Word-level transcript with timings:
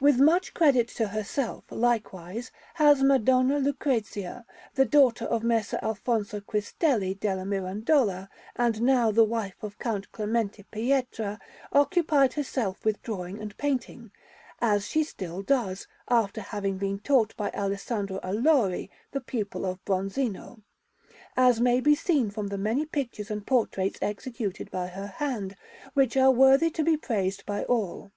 With 0.00 0.18
much 0.18 0.54
credit 0.54 0.88
to 0.96 1.08
herself, 1.08 1.64
likewise, 1.70 2.50
has 2.76 3.02
Madonna 3.02 3.58
Lucrezia, 3.58 4.46
the 4.76 4.86
daughter 4.86 5.26
of 5.26 5.42
Messer 5.44 5.78
Alfonso 5.82 6.40
Quistelli 6.40 7.12
della 7.20 7.44
Mirandola, 7.44 8.30
and 8.56 8.80
now 8.80 9.10
the 9.10 9.24
wife 9.24 9.56
of 9.62 9.78
Count 9.78 10.10
Clemente 10.10 10.62
Pietra, 10.70 11.38
occupied 11.70 12.32
herself 12.32 12.82
with 12.86 13.02
drawing 13.02 13.38
and 13.42 13.58
painting, 13.58 14.10
as 14.58 14.86
she 14.88 15.04
still 15.04 15.42
does, 15.42 15.86
after 16.08 16.40
having 16.40 16.78
been 16.78 16.98
taught 16.98 17.36
by 17.36 17.50
Alessandro 17.50 18.20
Allori, 18.20 18.88
the 19.10 19.20
pupil 19.20 19.66
of 19.66 19.84
Bronzino; 19.84 20.62
as 21.36 21.60
may 21.60 21.80
be 21.82 21.94
seen 21.94 22.30
from 22.30 22.48
many 22.62 22.86
pictures 22.86 23.30
and 23.30 23.46
portraits 23.46 23.98
executed 24.00 24.70
by 24.70 24.86
her 24.86 25.08
hand, 25.08 25.56
which 25.92 26.16
are 26.16 26.30
worthy 26.30 26.70
to 26.70 26.82
be 26.82 26.96
praised 26.96 27.44
by 27.44 27.64
all. 27.64 28.10